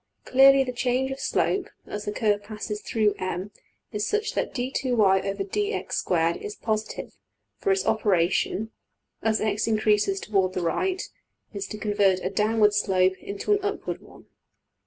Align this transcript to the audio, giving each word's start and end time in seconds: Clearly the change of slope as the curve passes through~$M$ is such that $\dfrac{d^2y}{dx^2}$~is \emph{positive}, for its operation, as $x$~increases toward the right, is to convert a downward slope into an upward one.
Clearly 0.25 0.63
the 0.63 0.71
change 0.73 1.11
of 1.11 1.19
slope 1.19 1.69
as 1.85 2.05
the 2.05 2.11
curve 2.11 2.41
passes 2.41 2.81
through~$M$ 2.81 3.51
is 3.91 4.03
such 4.07 4.33
that 4.33 4.51
$\dfrac{d^2y}{dx^2}$~is 4.51 6.55
\emph{positive}, 6.57 7.13
for 7.59 7.71
its 7.71 7.85
operation, 7.85 8.71
as 9.21 9.39
$x$~increases 9.39 10.19
toward 10.19 10.53
the 10.53 10.63
right, 10.63 11.03
is 11.53 11.67
to 11.67 11.77
convert 11.77 12.17
a 12.21 12.31
downward 12.31 12.73
slope 12.73 13.13
into 13.19 13.51
an 13.53 13.59
upward 13.61 14.01
one. 14.01 14.25